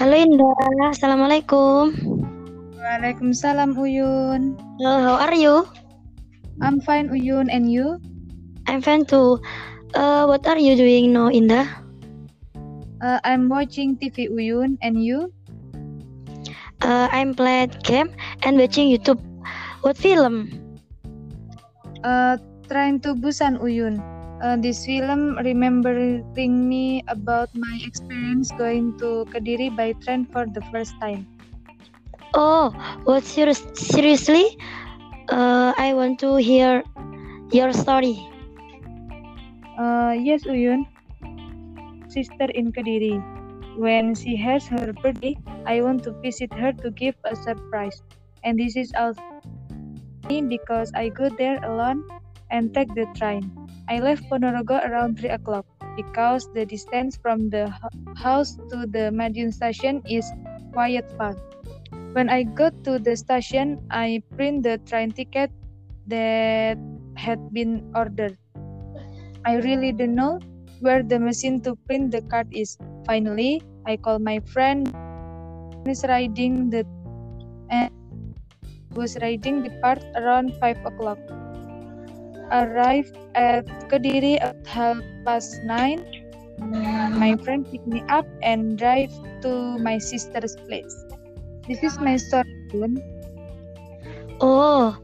Halo 0.00 0.16
Indah, 0.16 0.96
Assalamualaikum. 0.96 1.92
Waalaikumsalam 2.72 3.76
Uyun. 3.76 4.56
Hello, 4.80 4.96
how 4.96 5.16
are 5.20 5.36
you? 5.36 5.68
I'm 6.64 6.80
fine 6.80 7.12
Uyun 7.12 7.52
and 7.52 7.68
you? 7.68 8.00
I'm 8.64 8.80
fine 8.80 9.04
too. 9.04 9.36
Uh, 9.92 10.24
what 10.24 10.48
are 10.48 10.56
you 10.56 10.72
doing 10.72 11.12
now, 11.12 11.28
Indah? 11.28 11.68
Uh, 13.04 13.20
I'm 13.28 13.52
watching 13.52 14.00
TV 14.00 14.32
Uyun 14.32 14.80
and 14.80 15.04
you? 15.04 15.28
Uh, 16.80 17.12
I'm 17.12 17.36
playing 17.36 17.76
game 17.84 18.08
and 18.40 18.56
watching 18.56 18.88
YouTube. 18.88 19.20
What 19.84 20.00
film? 20.00 20.48
Uh, 22.00 22.40
Train 22.72 23.04
to 23.04 23.12
Busan 23.12 23.60
Uyun. 23.60 24.00
Uh, 24.40 24.56
this 24.56 24.86
film 24.86 25.36
remembering 25.44 26.24
me 26.68 27.04
about 27.08 27.48
my 27.54 27.78
experience 27.84 28.50
going 28.56 28.96
to 28.96 29.26
Kediri 29.28 29.68
by 29.76 29.92
train 30.00 30.26
for 30.32 30.46
the 30.46 30.62
first 30.72 30.94
time. 31.00 31.26
Oh, 32.34 32.72
what 33.04 33.24
serious? 33.24 33.60
Seriously? 33.74 34.56
Uh, 35.28 35.74
I 35.76 35.92
want 35.94 36.18
to 36.20 36.36
hear 36.36 36.82
your 37.52 37.72
story. 37.72 38.16
Uh, 39.78 40.16
yes, 40.16 40.44
Uyun. 40.48 40.86
Sister 42.08 42.48
in 42.54 42.72
Kediri. 42.72 43.20
When 43.76 44.14
she 44.14 44.36
has 44.36 44.66
her 44.68 44.92
birthday, 44.92 45.36
I 45.66 45.82
want 45.82 46.02
to 46.04 46.16
visit 46.22 46.52
her 46.56 46.72
to 46.72 46.90
give 46.90 47.14
a 47.24 47.36
surprise. 47.36 48.02
And 48.42 48.58
this 48.58 48.76
is 48.76 48.92
also 48.96 49.20
because 50.48 50.90
I 50.94 51.08
go 51.10 51.28
there 51.28 51.58
alone 51.64 52.04
and 52.50 52.72
take 52.72 52.94
the 52.94 53.06
train. 53.16 53.59
I 53.90 53.98
left 53.98 54.22
Ponorogo 54.30 54.78
around 54.86 55.18
3 55.18 55.34
o'clock 55.34 55.66
because 55.98 56.46
the 56.54 56.64
distance 56.64 57.18
from 57.18 57.50
the 57.50 57.74
house 58.14 58.54
to 58.70 58.86
the 58.86 59.10
Madiun 59.10 59.50
station 59.50 59.98
is 60.06 60.22
quite 60.72 61.10
far. 61.18 61.34
When 62.14 62.30
I 62.30 62.46
got 62.46 62.70
to 62.86 63.02
the 63.02 63.18
station, 63.18 63.82
I 63.90 64.22
print 64.38 64.62
the 64.62 64.78
train 64.86 65.10
ticket 65.10 65.50
that 66.06 66.78
had 67.18 67.42
been 67.50 67.82
ordered. 67.90 68.38
I 69.44 69.58
really 69.58 69.90
don't 69.90 70.14
know 70.14 70.38
where 70.78 71.02
the 71.02 71.18
machine 71.18 71.58
to 71.66 71.74
print 71.90 72.14
the 72.14 72.22
card 72.30 72.46
is. 72.54 72.78
Finally, 73.10 73.58
I 73.90 73.98
call 73.98 74.22
my 74.22 74.38
friend 74.54 74.86
is 75.90 76.06
riding 76.06 76.70
the 76.70 76.86
and 77.74 77.90
was 78.94 79.18
riding 79.18 79.66
the 79.66 79.74
part 79.82 79.98
around 80.14 80.54
5 80.62 80.78
o'clock 80.86 81.18
arrived 82.54 83.16
at 83.34 83.66
Kediri 83.88 84.40
at 84.40 84.56
half 84.66 84.98
past 85.24 85.60
nine. 85.64 86.02
My 87.16 87.36
friend 87.40 87.64
picked 87.64 87.86
me 87.86 88.04
up 88.08 88.28
and 88.42 88.76
drive 88.76 89.12
to 89.42 89.78
my 89.80 89.96
sister's 89.96 90.56
place. 90.68 90.92
This 91.68 91.82
is 91.82 91.98
my 91.98 92.16
story. 92.16 92.48
Oh, 94.40 94.96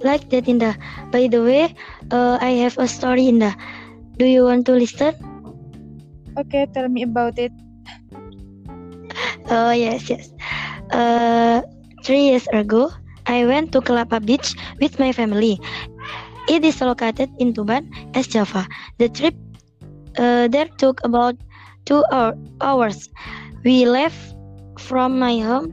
like 0.00 0.28
that, 0.30 0.48
Indah. 0.48 0.76
By 1.12 1.28
the 1.28 1.42
way, 1.42 1.74
uh, 2.10 2.38
I 2.40 2.56
have 2.64 2.78
a 2.78 2.88
story, 2.88 3.28
Indah. 3.28 3.56
Do 4.16 4.24
you 4.24 4.44
want 4.44 4.66
to 4.66 4.72
listen? 4.72 5.16
Okay, 6.38 6.66
tell 6.72 6.88
me 6.88 7.04
about 7.04 7.38
it. 7.38 7.52
Oh 9.52 9.72
yes, 9.72 10.08
yes. 10.08 10.32
Uh, 10.92 11.60
three 12.04 12.32
years 12.32 12.48
ago, 12.52 12.88
I 13.26 13.44
went 13.44 13.72
to 13.72 13.80
Kelapa 13.80 14.24
Beach 14.24 14.56
with 14.80 14.98
my 14.98 15.12
family 15.12 15.60
it 16.48 16.64
is 16.64 16.80
located 16.80 17.30
in 17.38 17.52
Tuban, 17.52 17.90
East 18.16 18.32
Java. 18.32 18.66
The 18.98 19.08
trip 19.08 19.34
uh, 20.18 20.48
there 20.48 20.68
took 20.78 21.00
about 21.04 21.36
two 21.84 22.04
hour, 22.12 22.34
hours. 22.60 23.08
We 23.64 23.86
left 23.86 24.18
from 24.78 25.18
my 25.18 25.38
home 25.38 25.70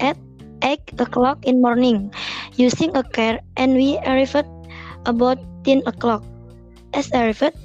at 0.00 0.16
8 0.62 1.00
o'clock 1.00 1.44
in 1.44 1.60
morning 1.60 2.12
using 2.56 2.96
a 2.96 3.02
car 3.02 3.40
and 3.56 3.74
we 3.74 3.98
arrived 4.06 4.46
about 5.06 5.38
10 5.64 5.82
o'clock. 5.86 6.24
As 6.94 7.12
I 7.12 7.30
arrived 7.30 7.56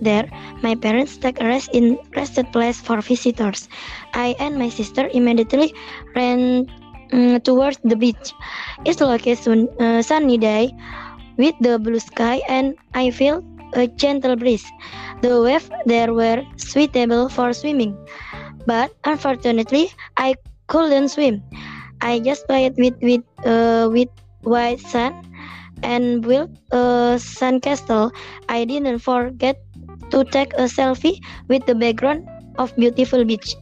there, 0.00 0.28
my 0.62 0.74
parents 0.74 1.16
take 1.16 1.40
a 1.40 1.44
rest 1.44 1.70
in 1.72 1.98
rested 2.16 2.50
place 2.52 2.80
for 2.80 3.00
visitors. 3.00 3.68
I 4.14 4.34
and 4.38 4.58
my 4.58 4.68
sister 4.68 5.08
immediately 5.12 5.74
ran 6.14 6.66
um, 7.12 7.40
towards 7.40 7.78
the 7.84 7.96
beach. 7.96 8.34
It's 8.84 9.00
like 9.00 9.26
a 9.26 9.36
sun, 9.36 9.68
uh, 9.80 10.02
sunny 10.02 10.38
day 10.38 10.74
with 11.38 11.54
the 11.60 11.78
blue 11.78 12.00
sky 12.00 12.42
and 12.48 12.76
I 12.94 13.10
feel 13.10 13.42
a 13.74 13.86
gentle 13.86 14.36
breeze. 14.36 14.66
The 15.22 15.40
waves 15.40 15.70
there 15.86 16.12
were 16.12 16.44
suitable 16.56 17.28
for 17.28 17.52
swimming, 17.52 17.96
but 18.66 18.92
unfortunately 19.04 19.90
I 20.16 20.34
couldn't 20.66 21.08
swim. 21.08 21.42
I 22.00 22.20
just 22.20 22.46
played 22.46 22.76
with 22.76 22.94
with 23.02 23.24
uh, 23.46 23.88
with 23.90 24.08
white 24.42 24.80
sand 24.80 25.14
and 25.82 26.22
built 26.22 26.50
a 26.72 27.18
sandcastle. 27.18 28.10
I 28.48 28.64
didn't 28.64 28.98
forget 29.00 29.58
to 30.10 30.24
take 30.24 30.52
a 30.54 30.66
selfie 30.70 31.22
with 31.48 31.66
the 31.66 31.74
background 31.74 32.26
of 32.58 32.74
beautiful 32.76 33.24
beach. 33.24 33.54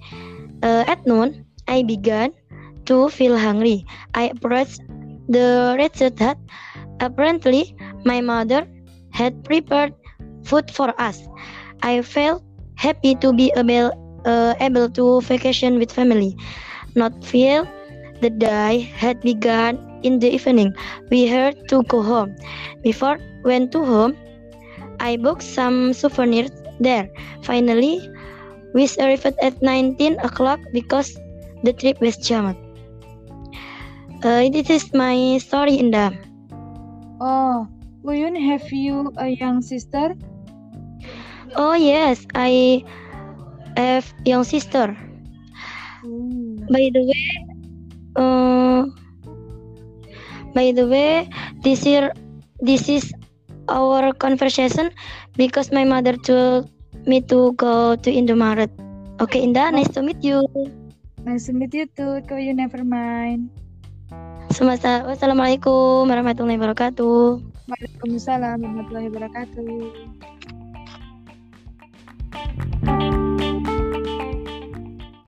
Uh, 0.63 0.85
at 0.87 1.05
noon, 1.07 1.45
I 1.69 1.83
began 1.83 2.33
to 2.87 3.09
feel 3.09 3.37
hungry. 3.37 3.85
I 4.15 4.31
approached 4.33 4.81
the 5.29 5.75
red 5.79 5.97
hut 6.19 6.39
Apparently, 7.01 7.77
my 8.05 8.21
mother 8.21 8.67
had 9.11 9.45
prepared 9.45 9.95
food 10.45 10.71
for 10.71 10.95
us. 11.01 11.23
I 11.83 12.03
felt 12.03 12.43
happy 12.77 13.15
to 13.17 13.33
be 13.33 13.53
able, 13.57 13.93
uh, 14.25 14.55
able 14.61 14.89
to 14.91 15.21
vacation 15.21 15.79
with 15.79 15.93
family. 15.93 16.37
Not 16.95 17.25
feel 17.25 17.67
the 18.21 18.31
day 18.31 18.81
had 18.97 19.21
begun 19.21 19.79
in 20.03 20.19
the 20.19 20.31
evening. 20.33 20.75
We 21.11 21.27
had 21.27 21.69
to 21.69 21.83
go 21.85 22.03
home. 22.03 22.37
Before 22.83 23.19
went 23.45 23.73
to 23.73 23.85
home, 23.85 24.17
I 25.01 25.17
booked 25.17 25.43
some 25.43 25.93
souvenirs 25.93 26.51
there. 26.81 27.09
Finally, 27.43 28.01
we 28.75 28.89
arrived 28.99 29.37
at 29.43 29.61
19 29.63 30.19
o'clock 30.21 30.61
because 30.73 31.17
the 31.63 31.73
trip 31.73 32.01
was 32.01 32.17
jammed. 32.17 32.57
Uh, 34.25 34.49
this 34.49 34.71
is 34.71 34.93
my 34.95 35.39
story, 35.39 35.77
Indah. 35.77 36.26
Oh, 37.21 37.67
Uyun, 38.05 38.37
have 38.37 38.69
you 38.73 39.13
a 39.17 39.29
young 39.29 39.63
sister? 39.63 40.13
Oh 41.57 41.73
yes, 41.73 42.27
I 42.35 42.85
have 43.77 44.05
young 44.25 44.45
sister. 44.45 44.93
Ooh. 46.05 46.61
By 46.69 46.93
the 46.93 47.03
way, 47.09 47.29
uh, 48.17 48.85
by 50.53 50.73
the 50.77 50.87
way, 50.87 51.29
this 51.65 51.87
year, 51.87 52.13
this 52.61 52.89
is 52.89 53.13
our 53.69 54.13
conversation 54.13 54.91
because 55.37 55.73
my 55.73 55.85
mother 55.85 56.17
told 56.21 56.69
me 57.07 57.21
to 57.33 57.53
go 57.57 57.97
to 57.97 58.09
Indomaret. 58.13 58.71
Okay, 59.21 59.41
Indah, 59.41 59.73
nice 59.73 59.89
to 59.97 60.03
meet 60.03 60.21
you. 60.21 60.45
Nice 61.25 61.47
to 61.47 61.53
meet 61.57 61.73
you 61.73 61.87
too. 61.97 62.21
Go 62.29 62.37
you 62.37 62.53
never 62.53 62.85
mind. 62.85 63.49
Semasa 64.57 65.05
wassalamualaikum 65.05 66.09
warahmatullahi 66.09 66.57
wabarakatuh. 66.57 67.45
Waalaikumsalam 67.69 68.57
warahmatullahi 68.57 69.13
wabarakatuh. 69.13 69.69